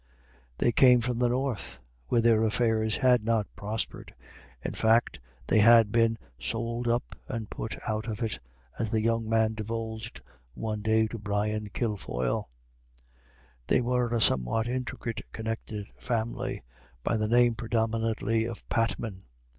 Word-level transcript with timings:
They 0.57 0.71
came 0.71 0.99
from 1.01 1.19
the 1.19 1.29
north, 1.29 1.77
where 2.07 2.21
their 2.21 2.43
affairs 2.43 2.97
had 2.97 3.23
not 3.23 3.45
prospered 3.55 4.15
in 4.65 4.73
fact, 4.73 5.19
they 5.45 5.59
had 5.59 5.91
been 5.91 6.17
"sold 6.39 6.87
up 6.87 7.15
and 7.27 7.51
put 7.51 7.75
out 7.87 8.07
of 8.07 8.23
it," 8.23 8.39
as 8.79 8.89
the 8.89 9.03
young 9.03 9.29
man 9.29 9.53
divulged 9.53 10.21
one 10.55 10.81
day 10.81 11.05
to 11.05 11.19
Brian 11.19 11.69
Kilfoyle. 11.69 12.49
They 13.67 13.79
were 13.79 14.09
a 14.09 14.19
somewhat 14.19 14.67
intricately 14.67 15.27
connected 15.31 15.85
family, 15.99 16.63
by 17.03 17.15
the 17.15 17.27
name, 17.27 17.53
predominantly, 17.53 18.45
of 18.45 18.67
Patman. 18.69 19.21